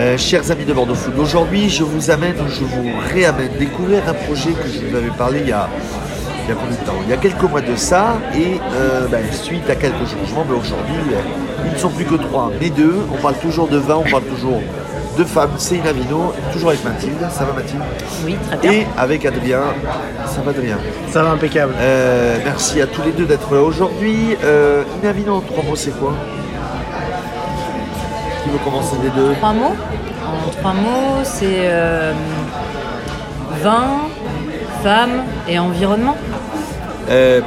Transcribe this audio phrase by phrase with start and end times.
[0.00, 4.14] Euh, chers amis de Bordeaux Food, aujourd'hui je vous amène, je vous réamène découvrir un
[4.14, 5.68] projet que je vous avais parlé il y a,
[6.44, 6.94] il y a combien de temps?
[7.04, 10.56] Il y a quelques mois de ça, et euh, ben, suite à quelques changements, mais
[10.56, 12.94] aujourd'hui euh, ils ne sont plus que trois, mais deux.
[13.12, 14.62] On parle toujours de vin, on parle toujours
[15.18, 17.18] de femmes, c'est Inavino, toujours avec Mathilde.
[17.30, 17.82] Ça va Mathilde?
[18.24, 18.72] Oui, très bien.
[18.72, 19.64] Et avec Adrien,
[20.24, 20.78] ça va Adrien?
[21.10, 21.74] Ça va impeccable.
[21.78, 24.34] Euh, merci à tous les deux d'être là aujourd'hui.
[24.44, 26.14] Euh, Inavino en trois mots, c'est quoi?
[28.42, 29.74] Qui veut commencer des deux Trois mots
[30.26, 32.12] En trois mots, c'est euh,
[33.62, 33.84] vin,
[34.82, 36.16] femme et environnement.
[37.10, 37.40] Euh,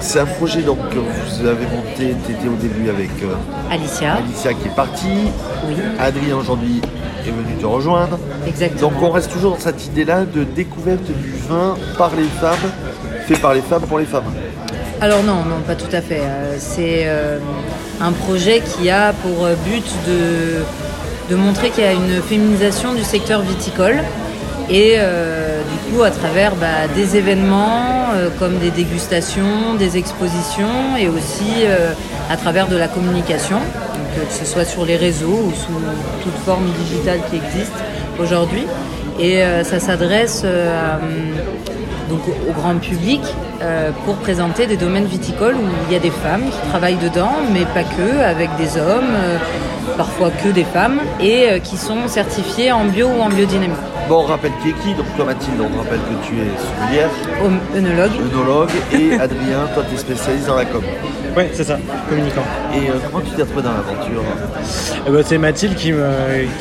[0.00, 3.34] c'est un projet donc, que vous avez monté, tu étais au début avec euh,
[3.72, 4.14] Alicia.
[4.14, 5.30] Alicia qui est partie,
[5.66, 6.80] Oui, Adrien aujourd'hui
[7.26, 8.18] est venu te rejoindre.
[8.46, 8.90] exactement.
[8.90, 12.70] Donc on reste toujours dans cette idée-là de découverte du vin par les femmes,
[13.26, 14.30] fait par les femmes pour les femmes.
[15.00, 16.20] Alors non, non, pas tout à fait.
[16.20, 17.38] Euh, C'est euh,
[18.00, 22.94] un projet qui a pour euh, but de, de montrer qu'il y a une féminisation
[22.94, 23.96] du secteur viticole
[24.70, 30.96] et euh, du coup à travers bah, des événements euh, comme des dégustations, des expositions
[30.98, 31.66] et aussi
[32.30, 33.58] à travers de la communication,
[34.14, 35.80] que ce soit sur les réseaux ou sous
[36.22, 37.72] toute forme digitale qui existe
[38.20, 38.66] aujourd'hui.
[39.20, 41.00] Et ça s'adresse à,
[42.08, 43.20] donc au, au grand public
[43.62, 47.32] euh, pour présenter des domaines viticoles où il y a des femmes qui travaillent dedans,
[47.52, 49.36] mais pas que, avec des hommes, euh,
[49.96, 53.74] parfois que des femmes, et euh, qui sont certifiés en bio ou en biodynamie.
[54.08, 57.10] Bon, on rappelle qui est qui, donc toi Mathilde, on rappelle que tu es sommelière,
[57.76, 58.10] œnologue.
[58.32, 60.82] œnologue, et Adrien, toi tu es spécialiste dans la com.
[61.36, 62.42] Ouais, c'est ça, communicant.
[62.74, 64.22] Et euh, comment tu t'es retrouvé dans l'aventure?
[65.06, 66.08] Eh ben, c'est Mathilde qui me,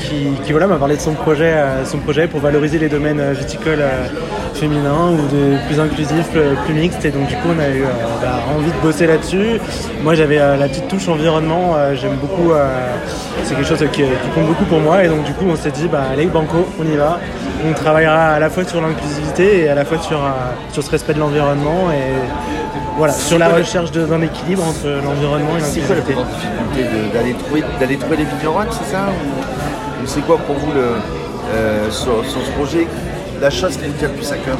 [0.01, 3.19] qui, qui, voilà, m'a parlé de son projet, euh, son projet pour valoriser les domaines
[3.19, 3.83] euh, viticoles
[4.57, 7.05] féminins ou de plus inclusifs, euh, plus mixtes.
[7.05, 7.87] Et donc du coup, on a eu euh,
[8.21, 9.59] bah, envie de bosser là-dessus.
[10.03, 11.75] Moi, j'avais euh, la petite touche environnement.
[11.95, 12.51] J'aime beaucoup.
[13.43, 15.03] c'est quelque chose qui, qui compte beaucoup pour moi.
[15.03, 17.19] Et donc du coup, on s'est dit, bah, allez, banco, on y va.
[17.67, 20.19] On travaillera à la fois sur l'inclusivité et à la fois sur,
[20.71, 22.13] sur ce respect de l'environnement et
[22.97, 26.03] voilà, sur la recherche d'un équilibre entre l'environnement et C'est quoi la l'inclusivité.
[26.03, 29.05] plus grande difficulté d'aller trouver, d'aller trouver les vignerons, c'est ça?
[29.09, 30.81] Ou, ou c'est quoi pour vous le,
[31.55, 32.87] euh, sur, sur ce projet?
[33.41, 34.57] La chose qui vous tient plus à cœur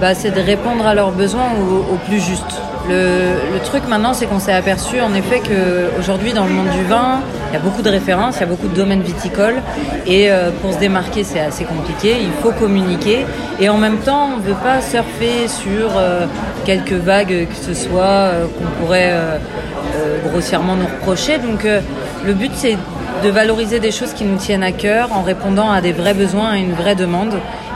[0.00, 1.48] Bah, c'est de répondre à leurs besoins
[1.92, 2.60] au, plus juste.
[2.88, 6.84] Le, le truc maintenant, c'est qu'on s'est aperçu en effet qu'aujourd'hui, dans le monde du
[6.84, 9.56] vin, il y a beaucoup de références, il y a beaucoup de domaines viticoles.
[10.06, 12.16] Et euh, pour se démarquer, c'est assez compliqué.
[12.20, 13.24] Il faut communiquer.
[13.58, 16.26] Et en même temps, on ne veut pas surfer sur euh,
[16.66, 19.14] quelques vagues que ce soit euh, qu'on pourrait
[20.30, 21.38] grossièrement nous reprocher.
[21.38, 21.66] Donc
[22.24, 22.76] le but, c'est
[23.22, 26.50] de valoriser des choses qui nous tiennent à cœur en répondant à des vrais besoins,
[26.50, 27.34] à une vraie demande.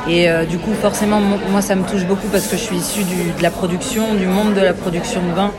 [0.08, 2.76] Et euh, du coup, forcément, mo- moi, ça me touche beaucoup parce que je suis
[2.76, 5.50] issue de la production, du monde de la production de vin.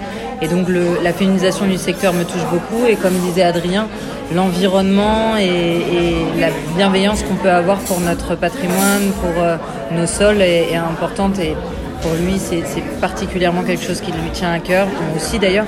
[0.42, 0.68] Et donc,
[1.02, 2.86] la féminisation du secteur me touche beaucoup.
[2.86, 3.88] Et comme disait Adrien,
[4.36, 9.56] l'environnement et, et la bienveillance qu'on peut avoir pour notre patrimoine, pour euh,
[9.92, 11.40] nos sols est, est importante.
[11.40, 11.56] Et
[12.02, 15.68] pour lui, c'est c'est particulièrement quelque chose qui lui tient à cœur, moi aussi d'ailleurs.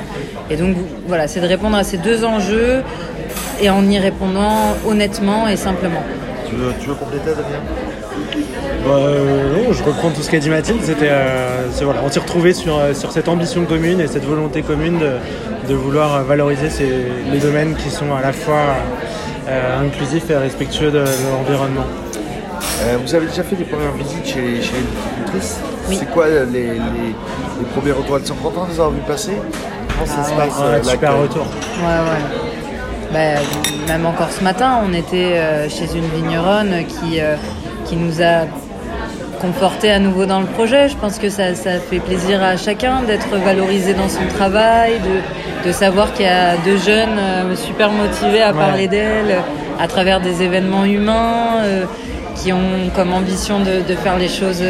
[0.50, 0.76] Et donc,
[1.08, 2.84] voilà, c'est de répondre à ces deux enjeux
[3.62, 6.04] et en y répondant honnêtement et simplement.
[6.50, 7.60] tu veux, tu veux compléter Adrien
[8.86, 10.80] Bah, euh, non, je reprends tout ce qu'a dit Mathilde.
[10.84, 14.26] C'était, euh, c'est- voilà, on s'est retrouvé sur, euh, sur cette ambition commune et cette
[14.26, 15.14] volonté commune de,
[15.70, 16.90] de vouloir valoriser ces,
[17.32, 18.62] les domaines qui sont à la fois
[19.50, 21.86] euh, inclusifs et respectueux de, de l'environnement.
[22.84, 25.58] Euh, Vous avez déjà fait des premières visites chez, chez les viticultrices
[25.90, 25.98] Oui.
[26.00, 28.18] C'est quoi les, les, les premiers retours?
[28.18, 29.32] Elles sont contentes de les avoir vu passer?
[29.94, 30.38] Comment ça Ah se ouais.
[30.38, 31.46] passe Un euh, super retour.
[31.80, 32.55] Ouais, ouais.
[33.14, 33.40] Bah,
[33.88, 37.36] même encore ce matin, on était euh, chez une vigneronne qui, euh,
[37.86, 38.46] qui nous a
[39.40, 40.90] conforté à nouveau dans le projet.
[40.90, 45.68] Je pense que ça, ça fait plaisir à chacun d'être valorisé dans son travail, de,
[45.68, 48.58] de savoir qu'il y a deux jeunes euh, super motivés à Ouais.
[48.60, 49.38] parler d'elle
[49.80, 51.58] à travers des événements humains.
[51.64, 51.86] euh,
[52.36, 54.62] qui ont comme ambition de, de faire les choses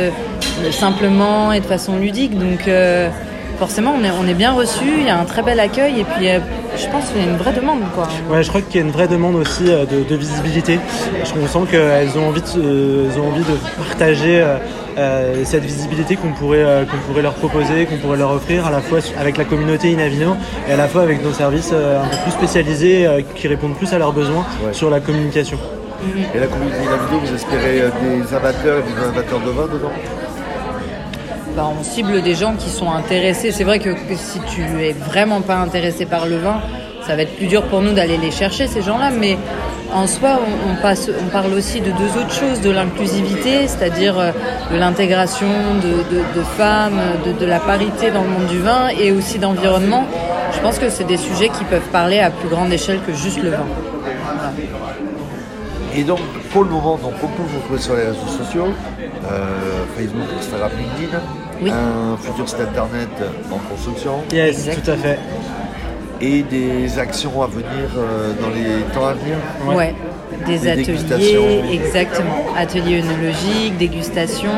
[0.69, 2.37] simplement et de façon ludique.
[2.37, 3.09] Donc euh,
[3.57, 6.03] forcément, on est, on est bien reçu, il y a un très bel accueil et
[6.03, 6.39] puis euh,
[6.77, 7.79] je pense qu'il y a une vraie demande.
[7.93, 8.07] Quoi.
[8.29, 10.79] Ouais, je crois qu'il y a une vraie demande aussi euh, de, de visibilité.
[11.23, 14.57] Je on sent qu'elles ont envie de, euh, elles ont envie de partager euh,
[14.97, 18.71] euh, cette visibilité qu'on pourrait, euh, qu'on pourrait leur proposer, qu'on pourrait leur offrir à
[18.71, 20.35] la fois avec la communauté Inavino
[20.69, 23.75] et à la fois avec nos services euh, un peu plus spécialisés euh, qui répondent
[23.75, 24.73] plus à leurs besoins Ouais.
[24.73, 25.57] sur la communication.
[26.35, 29.91] Et la communauté vidéo, vous espérez euh, des amateurs et des amateurs de vin dedans?
[31.55, 33.53] Bah, on cible des gens qui sont intéressés.
[33.53, 36.59] C'est vrai que, si tu es vraiment pas intéressé par le vin,
[37.07, 39.11] ça va être plus dur pour nous d'aller les chercher ces gens-là.
[39.11, 39.37] Mais
[39.93, 44.31] en soi, on, parle aussi de deux autres choses, de l'inclusivité, c'est-à-dire euh,
[44.69, 45.47] de l'intégration
[45.81, 46.99] de, femmes,
[47.39, 50.03] de, la parité dans le monde du vin et aussi d'environnement.
[50.53, 53.41] Je pense que c'est des sujets qui peuvent parler à plus grande échelle que juste
[53.41, 53.65] le vin.
[55.95, 56.19] Et donc,
[56.51, 58.67] pour le moment, donc, on peut vous retrouver sur les réseaux sociaux,
[59.31, 61.21] euh, Facebook, Instagram, LinkedIn,
[61.61, 61.71] Oui.
[61.71, 63.09] un futur site internet
[63.51, 64.83] en construction Yes, Exact.
[64.83, 65.19] tout à fait.
[66.21, 69.37] et des actions à venir euh, dans les temps à venir.
[69.67, 69.75] Ouais.
[69.75, 69.95] Ouais.
[70.45, 72.35] Des Des ateliers, exactement.
[72.57, 74.49] Ateliers œnologiques, dégustation,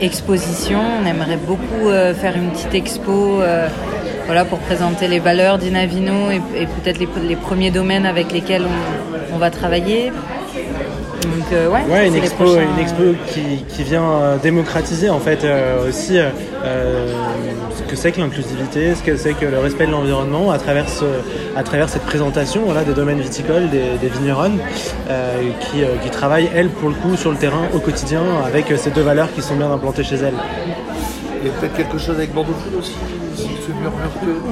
[0.00, 0.80] exposition.
[1.02, 3.68] On aimerait beaucoup euh, faire une petite expo euh,
[4.26, 8.62] voilà, pour présenter les valeurs d'Inavino et, et peut-être les, les premiers domaines avec lesquels
[8.64, 10.10] on, on va travailler.
[11.24, 15.18] Donc, euh, ouais, Ouais, une expo, prochains- une expo qui, qui vient euh, démocratiser en
[15.20, 16.28] fait euh, aussi euh,
[16.64, 17.12] euh,
[17.76, 20.88] ce que c'est que l'inclusivité, ce que c'est que le respect de l'environnement à travers
[20.88, 21.04] ce,
[21.56, 24.58] à travers cette présentation voilà, des domaines viticoles, des, des vigneronnes
[25.10, 28.70] euh, qui, euh, qui travaillent elles pour le coup sur le terrain au quotidien avec
[28.70, 30.34] euh, ces deux valeurs qui sont bien implantées chez elles.
[31.44, 32.94] Et peut-être quelque chose avec Bordeaux Food aussi,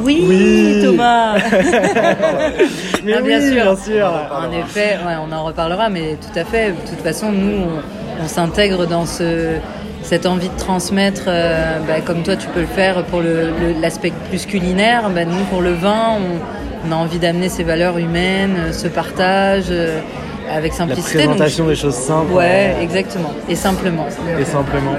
[0.04, 0.80] Oui, Oui.
[0.84, 1.34] Thomas
[3.04, 3.62] Mais Ah, bien oui, sûr.
[3.62, 4.06] bien sûr.
[4.32, 6.70] En effet, ouais, on en reparlera, mais tout à fait.
[6.70, 9.56] De toute façon, nous, on, on s'intègre dans ce,
[10.02, 13.80] cette envie de transmettre, euh, bah, comme toi, tu peux le faire pour le- le-
[13.80, 15.10] l'aspect plus culinaire.
[15.14, 18.88] Bah, nous, pour le vin, on, on a envie d'amener ces valeurs humaines, euh, ce
[18.88, 19.98] partage, euh,
[20.52, 21.18] avec La simplicité.
[21.24, 23.30] Donc, présentation des choses simples ouais, exactement.
[23.48, 24.06] Et simplement.
[24.38, 24.92] et simplement.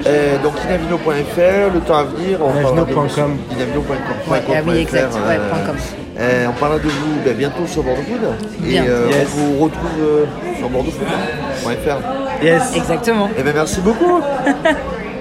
[0.43, 3.37] Donc inavino.fr, le temps à venir, Inavino.com.
[3.51, 4.31] inavino.com.
[4.31, 5.75] Ouais, ah oui, exact, ouais, euh, point com.
[6.19, 8.65] euh, on parlera de vous ben, bientôt sur Bordeaux Food.
[8.65, 8.85] Et Bien.
[8.85, 9.27] euh, Yes.
[9.35, 10.25] on vous retrouve euh,
[10.57, 12.43] sur bordeauxfood.fr.
[12.43, 12.75] Yes.
[12.75, 13.29] Exactement.
[13.37, 14.21] Et ben merci beaucoup.